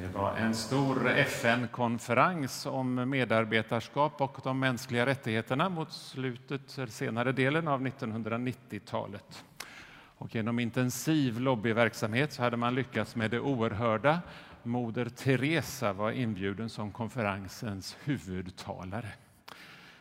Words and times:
Det 0.00 0.08
var 0.08 0.36
en 0.36 0.54
stor 0.54 1.08
FN-konferens 1.08 2.66
om 2.66 3.10
medarbetarskap 3.10 4.20
och 4.20 4.40
de 4.44 4.58
mänskliga 4.58 5.06
rättigheterna 5.06 5.68
mot 5.68 5.92
slutet, 5.92 6.78
senare 6.88 7.32
delen 7.32 7.68
av 7.68 7.86
1990-talet. 7.86 9.44
Och 9.90 10.34
genom 10.34 10.58
intensiv 10.58 11.40
lobbyverksamhet 11.40 12.32
så 12.32 12.42
hade 12.42 12.56
man 12.56 12.74
lyckats 12.74 13.16
med 13.16 13.30
det 13.30 13.40
oerhörda. 13.40 14.20
Moder 14.62 15.08
Teresa 15.08 15.92
var 15.92 16.10
inbjuden 16.10 16.68
som 16.68 16.92
konferensens 16.92 17.96
huvudtalare. 18.04 19.12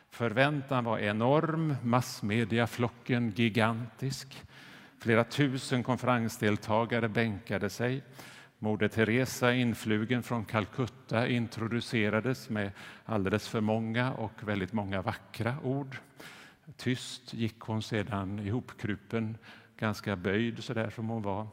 Förväntan 0.09 0.83
var 0.83 0.99
enorm, 0.99 1.75
massmediaflocken 1.83 3.31
gigantisk. 3.35 4.43
Flera 4.99 5.23
tusen 5.23 5.83
konferensdeltagare 5.83 7.09
bänkade 7.09 7.69
sig. 7.69 8.03
Moder 8.59 8.87
Teresa, 8.87 9.53
influgen 9.53 10.23
från 10.23 10.45
Calcutta, 10.45 11.27
introducerades 11.27 12.49
med 12.49 12.71
alldeles 13.05 13.47
för 13.47 13.61
många 13.61 14.13
och 14.13 14.47
väldigt 14.47 14.73
många 14.73 15.01
vackra 15.01 15.55
ord. 15.63 15.97
Tyst 16.75 17.33
gick 17.33 17.59
hon 17.59 17.81
sedan 17.81 18.39
ihopkrupen, 18.39 19.37
ganska 19.77 20.15
böjd 20.15 20.63
så 20.63 20.73
där 20.73 20.89
som 20.89 21.09
hon 21.09 21.21
var, 21.21 21.47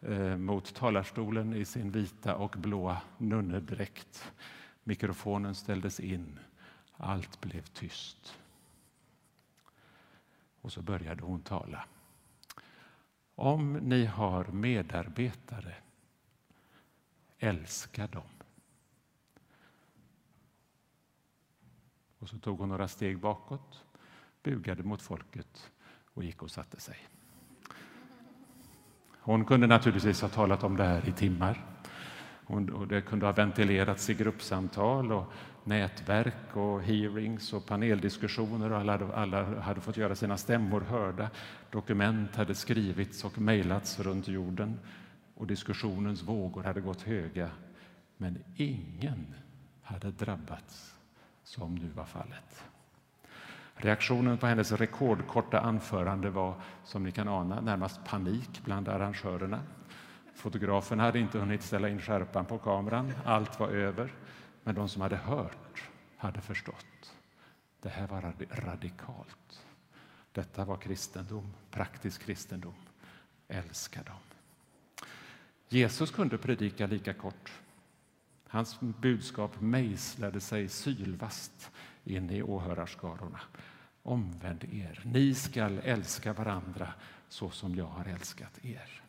eh, 0.00 0.36
mot 0.36 0.74
talarstolen 0.74 1.54
i 1.54 1.64
sin 1.64 1.90
vita 1.90 2.36
och 2.36 2.54
blåa 2.58 3.00
nunnedräkt. 3.18 4.32
Mikrofonen 4.84 5.54
ställdes 5.54 6.00
in. 6.00 6.38
Allt 6.92 7.40
blev 7.40 7.62
tyst. 7.62 8.38
Och 10.60 10.72
så 10.72 10.82
började 10.82 11.22
hon 11.22 11.40
tala. 11.40 11.84
Om 13.34 13.72
ni 13.72 14.04
har 14.04 14.44
medarbetare 14.44 15.74
älska 17.40 18.06
dem. 18.06 18.22
Och 22.18 22.28
så 22.28 22.38
tog 22.38 22.58
hon 22.58 22.68
några 22.68 22.88
steg 22.88 23.18
bakåt, 23.18 23.84
bugade 24.42 24.82
mot 24.82 25.02
folket 25.02 25.70
och 26.14 26.24
gick 26.24 26.42
och 26.42 26.50
satte 26.50 26.80
sig. 26.80 26.96
Hon 29.20 29.44
kunde 29.44 29.66
naturligtvis 29.66 30.22
ha 30.22 30.28
talat 30.28 30.62
om 30.62 30.76
det 30.76 30.84
här 30.84 31.08
i 31.08 31.12
timmar. 31.12 31.64
Hon, 32.44 32.70
och 32.70 32.88
det 32.88 33.00
kunde 33.00 33.26
ha 33.26 33.32
ventilerats 33.32 34.10
i 34.10 34.14
gruppsamtal 34.14 35.12
och 35.12 35.32
nätverk 35.64 36.56
och 36.56 36.82
hearings 36.82 37.52
och 37.52 37.66
paneldiskussioner 37.66 38.72
och 38.72 38.78
alla, 38.78 39.14
alla 39.14 39.60
hade 39.60 39.80
fått 39.80 39.96
göra 39.96 40.14
sina 40.14 40.36
stämmor 40.36 40.80
hörda. 40.80 41.30
Dokument 41.70 42.36
hade 42.36 42.54
skrivits 42.54 43.24
och 43.24 43.38
mejlats 43.38 44.00
runt 44.00 44.28
jorden 44.28 44.78
och 45.40 45.46
diskussionens 45.46 46.22
vågor 46.22 46.62
hade 46.62 46.80
gått 46.80 47.02
höga. 47.02 47.50
Men 48.16 48.44
ingen 48.56 49.34
hade 49.82 50.10
drabbats 50.10 50.94
som 51.44 51.74
nu 51.74 51.88
var 51.88 52.04
fallet. 52.04 52.64
Reaktionen 53.74 54.38
på 54.38 54.46
hennes 54.46 54.72
rekordkorta 54.72 55.60
anförande 55.60 56.30
var, 56.30 56.54
som 56.84 57.04
ni 57.04 57.12
kan 57.12 57.28
ana, 57.28 57.60
närmast 57.60 58.04
panik 58.04 58.64
bland 58.64 58.88
arrangörerna. 58.88 59.62
Fotografen 60.34 60.98
hade 60.98 61.18
inte 61.18 61.38
hunnit 61.38 61.62
ställa 61.62 61.88
in 61.88 62.00
skärpan 62.00 62.44
på 62.44 62.58
kameran. 62.58 63.12
Allt 63.24 63.60
var 63.60 63.68
över. 63.68 64.14
Men 64.64 64.74
de 64.74 64.88
som 64.88 65.02
hade 65.02 65.16
hört 65.16 65.88
hade 66.16 66.40
förstått. 66.40 67.16
Det 67.82 67.88
här 67.88 68.06
var 68.06 68.34
radikalt. 68.50 69.66
Detta 70.32 70.64
var 70.64 70.76
kristendom, 70.76 71.54
praktisk 71.70 72.22
kristendom. 72.22 72.74
Älska 73.48 74.02
dem. 74.02 74.20
Jesus 75.72 76.10
kunde 76.10 76.38
predika 76.38 76.86
lika 76.86 77.14
kort. 77.14 77.52
Hans 78.48 78.80
budskap 78.80 79.60
mejslade 79.60 80.40
sig 80.40 80.68
sylvast 80.68 81.70
in 82.04 82.30
i 82.30 82.42
åhörarskarorna. 82.42 83.40
Omvänd 84.02 84.64
er, 84.64 85.02
ni 85.04 85.34
skall 85.34 85.78
älska 85.78 86.32
varandra 86.32 86.92
så 87.28 87.50
som 87.50 87.74
jag 87.74 87.86
har 87.86 88.04
älskat 88.04 88.64
er. 88.64 89.02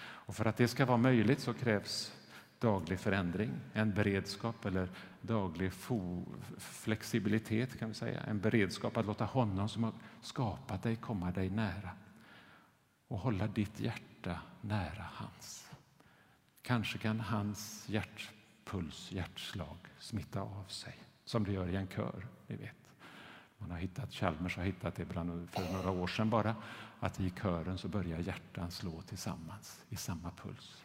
Och 0.00 0.36
för 0.36 0.44
att 0.44 0.56
det 0.56 0.68
ska 0.68 0.86
vara 0.86 0.96
möjligt 0.96 1.40
så 1.40 1.54
krävs 1.54 2.12
daglig 2.58 3.00
förändring, 3.00 3.50
en 3.72 3.94
beredskap 3.94 4.64
eller 4.64 4.88
daglig 5.20 5.72
flexibilitet 6.58 7.78
kan 7.78 7.88
vi 7.88 7.94
säga. 7.94 8.20
En 8.20 8.40
beredskap 8.40 8.96
att 8.96 9.06
låta 9.06 9.24
honom 9.24 9.68
som 9.68 9.84
har 9.84 9.92
skapat 10.22 10.82
dig 10.82 10.96
komma 10.96 11.30
dig 11.30 11.50
nära 11.50 11.90
och 13.08 13.18
hålla 13.18 13.46
ditt 13.46 13.80
hjärta 13.80 14.40
nära 14.60 15.06
hans. 15.12 15.67
Kanske 16.68 16.98
kan 16.98 17.20
hans 17.20 17.88
hjärtpuls, 17.88 19.12
hjärtslag 19.12 19.76
smitta 19.98 20.40
av 20.40 20.64
sig, 20.68 20.96
som 21.24 21.44
det 21.44 21.52
gör 21.52 21.68
i 21.68 21.76
en 21.76 21.88
kör. 21.88 22.26
Ni 22.46 22.56
vet. 22.56 22.76
Man 23.58 23.70
har 23.70 23.78
hittat, 23.78 24.12
Chalmers 24.12 24.56
har 24.56 24.64
hittat 24.64 24.94
det 24.94 25.06
för 25.06 25.24
några 25.72 25.90
år 25.90 26.06
sedan 26.06 26.30
bara, 26.30 26.56
att 27.00 27.20
i 27.20 27.32
kören 27.42 27.78
så 27.78 27.88
börjar 27.88 28.18
hjärtan 28.18 28.70
slå 28.70 29.02
tillsammans 29.02 29.84
i 29.88 29.96
samma 29.96 30.30
puls. 30.30 30.84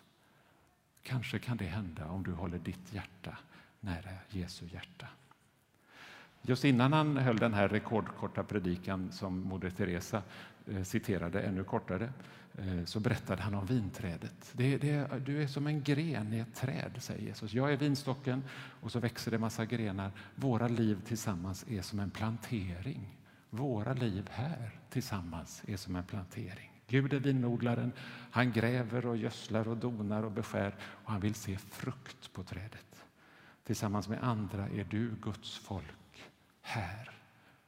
Kanske 1.02 1.40
kan 1.40 1.58
det 1.58 1.66
hända 1.66 2.10
om 2.10 2.24
du 2.24 2.32
håller 2.32 2.60
ditt 2.60 2.94
hjärta 2.94 3.38
nära 3.80 4.12
Jesu 4.30 4.66
hjärta. 4.66 5.08
Just 6.46 6.66
innan 6.66 6.94
han 6.94 7.18
höll 7.18 7.38
den 7.38 7.54
här 7.54 7.68
rekordkorta 7.68 8.44
predikan 8.44 9.12
som 9.12 9.40
Moder 9.40 9.70
Teresa 9.70 10.22
eh, 10.68 10.84
citerade 10.84 11.42
ännu 11.42 11.64
kortare 11.64 12.14
eh, 12.58 12.86
så 12.86 13.00
berättade 13.00 13.42
han 13.42 13.56
om 13.56 13.66
vinträdet. 13.66 14.52
Det, 14.54 14.78
det, 14.78 15.08
du 15.26 15.44
är 15.44 15.48
som 15.48 15.68
en 15.68 15.84
gren 15.84 16.34
i 16.34 16.40
ett 16.40 16.56
träd, 16.56 16.92
säger 17.00 17.22
Jesus. 17.22 17.54
Jag 17.54 17.74
är 17.74 17.78
vinstocken 17.78 18.44
och 18.82 18.92
så 18.92 19.00
växer 19.00 19.32
det 19.32 19.38
massa 19.38 19.66
grenar. 19.66 20.12
Våra 20.36 20.68
liv 20.68 21.02
tillsammans 21.06 21.66
är 21.70 21.82
som 21.82 22.00
en 22.00 22.12
plantering. 22.12 23.18
Våra 23.50 23.94
liv 23.94 24.30
här 24.32 24.72
tillsammans 24.90 25.64
är 25.68 25.78
som 25.78 25.96
en 25.96 26.04
plantering. 26.04 26.82
Gud 26.88 27.14
är 27.14 27.20
vinodlaren. 27.20 27.92
Han 28.32 28.52
gräver 28.52 29.06
och 29.06 29.18
gödslar 29.18 29.68
och 29.68 29.78
donar 29.78 30.24
och 30.24 30.32
beskär 30.32 30.76
och 30.82 31.12
han 31.12 31.22
vill 31.22 31.36
se 31.36 31.58
frukt 31.58 32.34
på 32.34 32.44
trädet. 32.44 33.06
Tillsammans 33.66 34.10
med 34.10 34.24
andra 34.24 34.68
är 34.68 34.84
du 34.90 35.12
Guds 35.22 35.58
folk 35.58 35.94
här. 36.64 37.10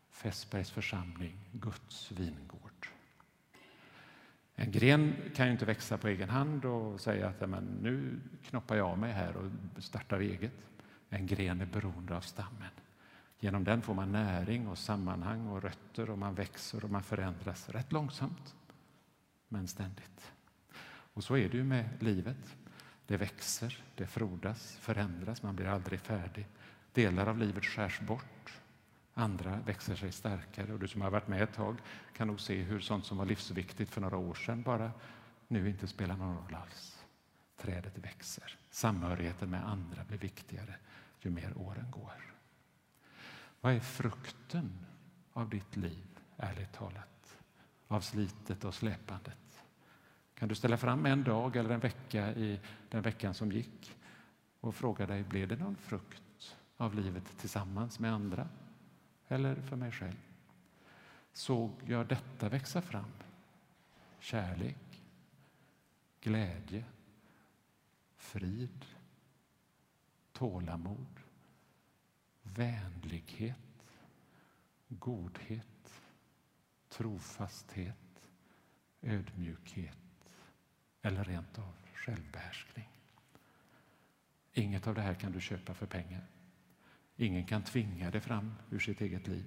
Fässbergs 0.10 0.72
församling, 0.72 1.38
Guds 1.52 2.12
vingård. 2.12 2.88
En 4.56 4.72
gren 4.72 5.16
kan 5.36 5.46
ju 5.46 5.52
inte 5.52 5.66
växa 5.66 5.98
på 5.98 6.08
egen 6.08 6.30
hand 6.30 6.66
och 6.66 7.02
säga 7.02 7.28
att 7.28 7.50
men, 7.50 7.64
nu 7.64 8.20
knoppar 8.44 8.76
jag 8.76 8.88
av 8.88 8.98
mig 8.98 9.14
här 9.14 9.38
och 9.38 9.52
startar 9.84 10.20
eget. 10.20 10.66
En 11.10 11.28
gren 11.28 11.62
är 11.62 11.66
beroende 11.66 12.16
av 12.16 12.22
stammen. 12.22 12.70
Genom 13.40 13.64
den 13.64 13.82
får 13.82 13.94
man 13.94 14.12
näring 14.12 14.68
och 14.68 14.78
sammanhang 14.78 15.48
och 15.48 15.64
rötter 15.64 16.10
och 16.10 16.18
man 16.18 16.36
växer 16.36 16.84
och 16.84 16.90
man 16.90 17.04
förändras 17.04 17.70
rätt 17.70 17.92
långsamt, 17.92 18.56
men 19.48 19.68
ständigt. 19.68 20.32
Och 21.14 21.24
så 21.24 21.38
är 21.38 21.50
det 21.50 21.58
ju 21.58 21.64
med 21.64 21.90
livet. 22.00 22.56
Det 23.08 23.18
växer, 23.18 23.84
det 23.96 24.08
frodas, 24.08 24.78
förändras, 24.78 25.44
man 25.44 25.56
blir 25.56 25.68
aldrig 25.68 26.00
färdig. 26.00 26.48
Delar 26.94 27.28
av 27.28 27.38
livet 27.38 27.66
skärs 27.66 28.00
bort 28.00 28.62
Andra 29.18 29.60
växer 29.66 29.96
sig 29.96 30.12
starkare 30.12 30.74
och 30.74 30.80
du 30.80 30.88
som 30.88 31.02
har 31.02 31.10
varit 31.10 31.28
med 31.28 31.42
ett 31.42 31.54
tag 31.54 31.78
kan 32.14 32.28
nog 32.28 32.40
se 32.40 32.62
hur 32.62 32.80
sånt 32.80 33.06
som 33.06 33.18
var 33.18 33.26
livsviktigt 33.26 33.92
för 33.92 34.02
några 34.02 34.18
år 34.18 34.34
sedan 34.34 34.62
bara 34.62 34.92
nu 35.48 35.70
inte 35.70 35.88
spelar 35.88 36.18
någon 36.18 36.38
roll 36.38 36.56
alls. 36.56 37.06
Trädet 37.58 37.98
växer. 37.98 38.58
Samhörigheten 38.70 39.50
med 39.50 39.68
andra 39.68 40.04
blir 40.04 40.18
viktigare 40.18 40.76
ju 41.22 41.30
mer 41.30 41.58
åren 41.58 41.92
går. 41.92 42.34
Vad 43.62 43.74
är 43.74 43.80
frukten 43.80 44.86
av 45.34 45.50
ditt 45.50 45.76
liv, 45.76 46.20
ärligt 46.38 46.74
talat? 46.74 47.38
Av 47.88 48.02
slitet 48.02 48.64
och 48.64 48.74
släpandet? 48.74 49.64
Kan 50.34 50.50
du 50.50 50.56
ställa 50.56 50.78
fram 50.78 51.06
en 51.06 51.24
dag 51.24 51.56
eller 51.56 51.70
en 51.70 51.80
vecka 51.80 52.34
i 52.34 52.60
den 52.90 53.02
veckan 53.02 53.34
som 53.34 53.52
gick 53.52 53.98
och 54.60 54.76
fråga 54.76 55.06
dig, 55.06 55.24
blev 55.24 55.48
det 55.48 55.56
någon 55.56 55.76
frukt 55.76 56.56
av 56.78 56.96
livet 56.96 57.38
tillsammans 57.38 58.00
med 58.00 58.14
andra? 58.14 58.48
Eller 59.28 59.56
för 59.56 59.76
mig 59.76 59.92
själv 59.92 60.18
såg 61.34 61.72
jag 61.88 62.08
detta 62.08 62.50
växa 62.50 62.82
fram. 62.82 63.12
Kärlek, 64.20 65.04
glädje, 66.22 66.86
frid, 68.18 68.86
tålamod, 70.32 71.20
vänlighet, 72.44 73.58
godhet, 74.88 76.02
trofasthet, 76.90 78.30
ödmjukhet 79.02 79.98
eller 81.02 81.24
rent 81.24 81.60
av 81.60 81.74
självbehärskning. 81.94 82.90
Inget 84.54 84.88
av 84.88 84.96
det 84.96 85.02
här 85.02 85.14
kan 85.14 85.32
du 85.32 85.42
köpa 85.42 85.74
för 85.74 85.86
pengar. 85.86 86.28
Ingen 87.18 87.46
kan 87.46 87.64
tvinga 87.64 88.12
det 88.12 88.22
fram 88.22 88.56
ur 88.70 88.80
sitt 88.80 89.02
eget 89.02 89.28
liv. 89.28 89.46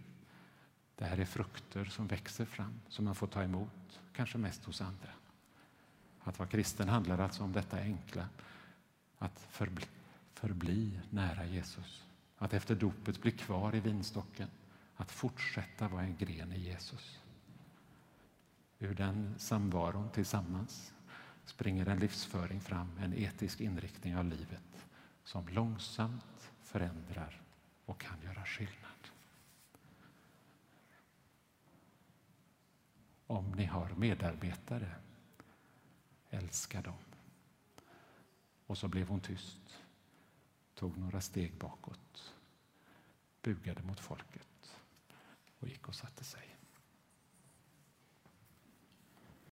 Det 0.96 1.04
här 1.04 1.18
är 1.18 1.24
frukter 1.24 1.84
som 1.84 2.06
växer 2.06 2.44
fram, 2.44 2.80
som 2.88 3.04
man 3.04 3.14
får 3.14 3.26
ta 3.26 3.42
emot, 3.42 4.00
kanske 4.12 4.38
mest 4.38 4.64
hos 4.64 4.80
andra. 4.80 5.10
Att 6.20 6.38
vara 6.38 6.48
kristen 6.48 6.88
handlar 6.88 7.18
alltså 7.18 7.44
om 7.44 7.52
detta 7.52 7.76
enkla, 7.76 8.28
att 9.18 9.40
förbli 10.34 11.00
nära 11.10 11.46
Jesus. 11.46 12.04
Att 12.38 12.54
efter 12.54 12.74
dopet 12.74 13.22
bli 13.22 13.30
kvar 13.30 13.74
i 13.74 13.80
vinstocken. 13.80 14.48
Att 14.96 15.10
fortsätta 15.10 15.88
vara 15.88 16.02
en 16.02 16.16
gren 16.16 16.52
i 16.52 16.60
Jesus. 16.60 17.20
Ur 18.78 18.94
den 18.94 19.34
samvaron 19.38 20.10
tillsammans 20.10 20.92
springer 21.44 21.86
en 21.88 21.98
livsföring 21.98 22.60
fram, 22.60 22.98
en 22.98 23.14
etisk 23.14 23.60
inriktning 23.60 24.16
av 24.16 24.24
livet 24.24 24.86
som 25.24 25.48
långsamt 25.48 26.50
förändrar 26.62 27.42
och 27.88 28.00
kan 28.00 28.22
göra 28.22 28.44
skillnad. 28.44 29.08
Om 33.26 33.52
ni 33.52 33.64
har 33.64 33.88
medarbetare, 33.88 34.94
älska 36.30 36.82
dem. 36.82 36.98
Och 38.66 38.78
så 38.78 38.88
blev 38.88 39.08
hon 39.08 39.20
tyst, 39.20 39.84
tog 40.74 40.98
några 40.98 41.20
steg 41.20 41.58
bakåt, 41.58 42.34
bugade 43.42 43.82
mot 43.82 44.00
folket 44.00 44.78
och 45.58 45.68
gick 45.68 45.88
och 45.88 45.94
satte 45.94 46.24
sig. 46.24 46.56